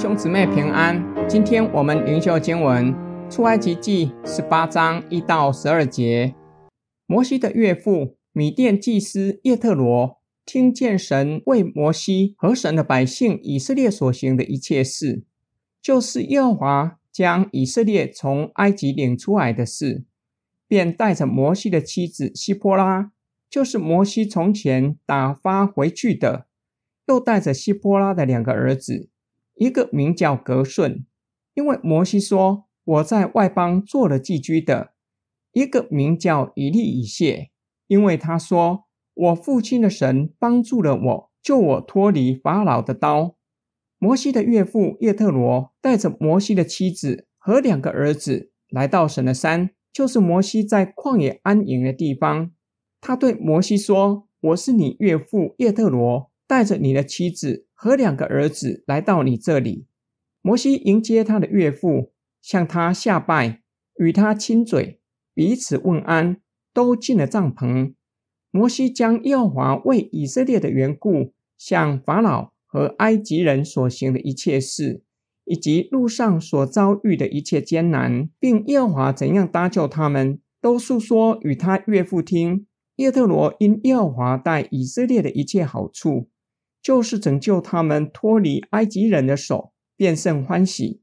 [0.00, 2.90] 兄姊妹平安，今天我们灵修经文
[3.28, 6.34] 出埃及记十八章一到十二节。
[7.04, 15.22] 摩西的岳父米甸祭司叶特罗听见神为摩西和神的百姓以色列所行的一切事，
[15.82, 20.04] 就是耶和华将以色列从埃及领出来的事，
[20.66, 23.12] 便带着摩西的妻子西波拉，
[23.50, 26.46] 就是摩西从前打发回去的，
[27.06, 29.10] 又带着西波拉的两个儿子。
[29.60, 31.04] 一个名叫革顺，
[31.52, 34.92] 因为摩西说我在外邦做了寄居的；
[35.52, 37.50] 一个名叫以利以谢，
[37.86, 43.36] 因为他说我父亲的神帮助了我，救我脱离法老的刀。
[43.98, 52.50] 摩西的岳父叶特罗带着摩西的妻子和两个儿子来到神的山，就是摩西在旷野安营的地方。
[52.98, 59.86] 他对摩西说：“我是你岳父叶特罗，带着你的妻子。”和两个儿子来到你这里，
[60.42, 62.12] 摩西迎接他的岳父，
[62.42, 63.62] 向他下拜，
[63.96, 65.00] 与他亲嘴，
[65.32, 66.36] 彼此问安，
[66.74, 67.94] 都进了帐篷。
[68.50, 75.02] 摩西将耶和华为以色列的缘故向法老和埃及人所行的一切事，
[75.46, 82.66] 以及路上所遭遇的一切艰难，并耶和华怎样搭救他们，都诉说与他岳父听。
[82.96, 86.28] 叶特罗因耶和华待以色列的一切好处。
[86.82, 91.02] 就是拯救他们脱离埃及人的手，便甚欢喜。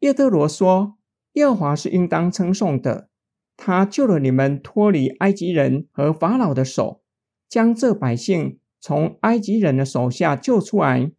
[0.00, 0.96] 叶忒罗说
[1.34, 3.08] ：“耶和华是应当称颂的，
[3.56, 7.02] 他救了你们脱离埃及人和法老的手，
[7.48, 11.12] 将这百姓从埃及人的手下救出来。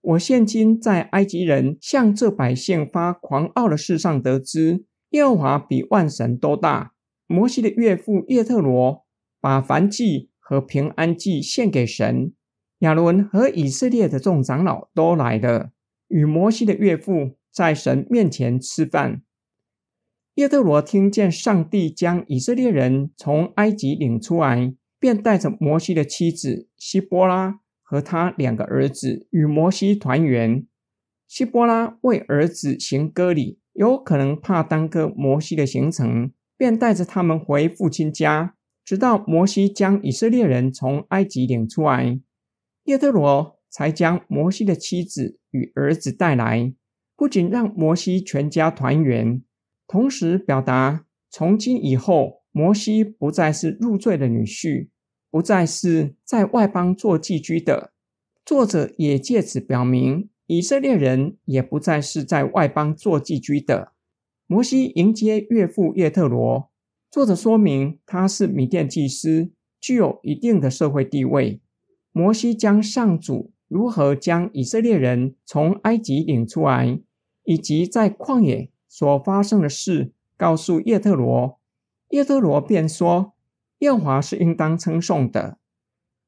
[0.00, 6.92] 我现今在埃及人向这百姓发狂傲的事上得知，耶和华比万神都大。”
[7.26, 9.04] 摩西的岳父叶特罗
[9.40, 12.32] 把燔祭和平安祭献给神。
[12.80, 15.70] 亚伦和以色列的众长老都来了，
[16.08, 19.22] 与摩西的岳父在神面前吃饭。
[20.34, 30.66] 叶忒罗听见上帝将以色列人从埃及领出来，便带着摩西的妻子希波拉和他两个儿子与摩西团圆。
[31.28, 42.18] 希波拉为儿子行割礼，有可能怕耽搁摩西的行程，便带着他们回父亲家，直到摩西将以色列人从埃及领出来。
[42.90, 46.74] 叶特罗才将摩西的妻子与儿子带来，
[47.14, 49.44] 不仅让摩西全家团圆，
[49.86, 54.88] 同时表达从今以后，摩西不再是入赘的女婿，
[55.30, 57.92] 不再是在外邦做寄居的。
[58.44, 63.92] 作者也借此表明，以色列人也不再是在外邦做寄居的。
[64.48, 66.72] 摩西迎接岳父叶特罗，
[67.08, 71.60] 作者说明他是米甸祭司，具有一定的社会地位。
[72.12, 77.00] 摩西将上主如何将以色列人从埃及领出来，
[77.44, 81.60] 以及在旷野所发生的事，告诉叶特罗，
[82.08, 83.34] 叶特罗便说
[83.78, 85.58] ：“耶和华是应当称颂的。”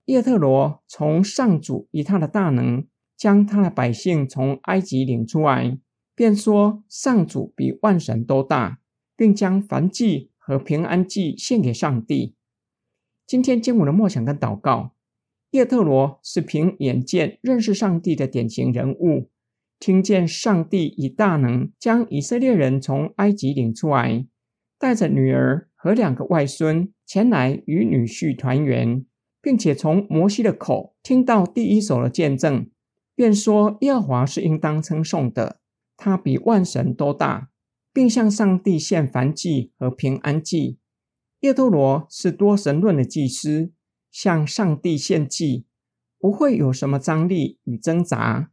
[0.07, 5.79] 叶特罗从上主以他的大能将他的百姓从埃及领出来，
[6.15, 8.79] 便说：“上主比万神都大，
[9.17, 12.37] 并将燔祭和平安祭献给上帝。”
[13.27, 14.93] 今天经文的默想跟祷告。
[15.53, 19.29] 叶特罗是凭眼见认识上帝的典型人物，
[19.79, 24.27] 听见上帝以大能将以色列人从埃及领出来，
[24.79, 29.05] 带着女儿和两个外孙前来与女婿团圆，
[29.43, 32.71] 并且从摩西的口听到第一手的见证，
[33.15, 35.61] 便说耶和华是应当称颂的，
[35.99, 37.51] 他比万神都大，
[37.93, 40.79] 并向上帝献燔祭和平安祭。
[41.41, 43.73] 叶特罗是多神论的祭司。
[44.13, 45.67] 向上帝献祭，
[46.19, 48.53] 不会有什么张力与挣扎。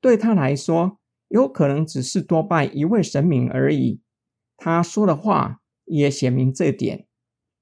[0.00, 0.98] 对他来说，
[1.28, 4.00] 有可能只是多拜一位神明而已。
[4.56, 7.06] 他说的话也写明这点。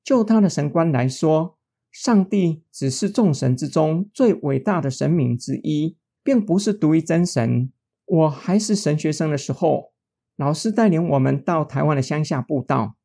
[0.05, 1.59] 就他的神观来说，
[1.91, 7.73] 上帝只是众神之中最伟大的神明之一，并不是独一真神。
[8.05, 9.93] 我还是神学生的时候，
[10.37, 12.97] 老师带领我们到台湾的乡下布道，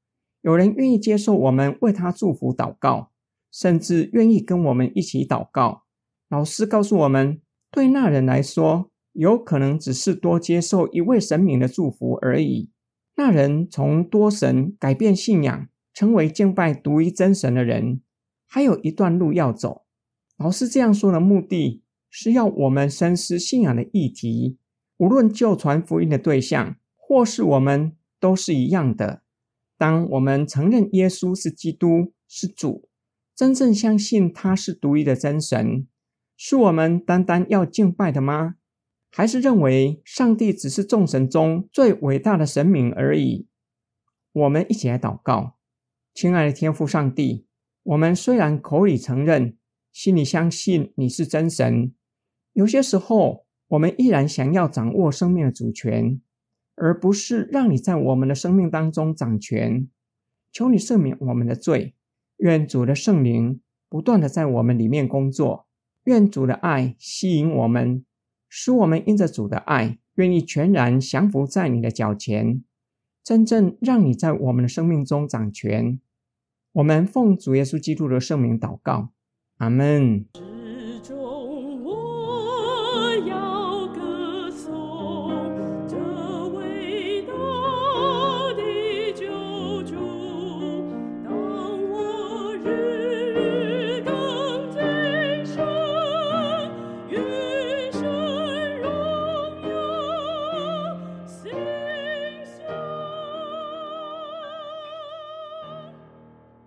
[0.42, 3.13] 有人愿意接受我们为他祝福祷告。
[3.54, 5.84] 甚至愿意跟我们一起祷告。
[6.28, 7.40] 老师告诉我们，
[7.70, 12.72] 对那人来说，有可能只是多接受一位神明的祝福而已。
[13.16, 18.02] 那人从多神改变信仰，成为敬拜独一真神的人，
[18.48, 19.84] 还有一段路要走。
[20.38, 24.58] 老师这样说的目的是要我们深思信仰的议题，
[24.98, 29.22] 无论旧传福音的对象，或是我们，都是一样的。
[29.78, 32.90] 当我们承认耶稣是基督，是主。
[33.36, 35.88] 真正相信他是独一的真神，
[36.38, 38.56] 是我们单单要敬拜的吗？
[39.12, 43.48] 还是认为上帝只是众神中最伟大的神明而已？
[44.32, 45.58] 我们一起来祷告，
[46.14, 47.46] 亲爱的天父上帝，
[47.84, 49.58] 我们虽然口里承认，
[49.92, 51.94] 心里相信你是真神，
[52.54, 56.20] 有些时候我们依然想要掌握生命的主权，
[56.76, 59.88] 而不是让你在我们的生命当中掌权。
[60.52, 61.96] 求你赦免我们的罪，
[62.38, 65.68] 愿主的圣灵不断的在我们里面工作，
[66.06, 68.06] 愿主的爱吸引我们，
[68.50, 72.64] 使我们因着主的爱，愿意全然降服在你的脚前，
[73.24, 76.00] 真正让你在我们的生命中掌权。
[76.74, 79.12] 我们奉主耶稣基督的圣名祷告，
[79.58, 80.53] 阿门。